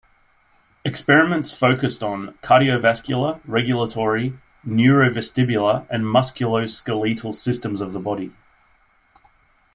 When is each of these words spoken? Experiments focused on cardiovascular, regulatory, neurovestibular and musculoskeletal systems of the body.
Experiments 0.83 1.53
focused 1.53 2.01
on 2.01 2.33
cardiovascular, 2.41 3.39
regulatory, 3.45 4.33
neurovestibular 4.67 5.85
and 5.91 6.05
musculoskeletal 6.05 7.35
systems 7.35 7.81
of 7.81 7.93
the 7.93 7.99
body. 7.99 8.31